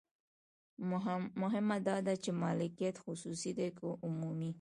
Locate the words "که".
3.77-3.87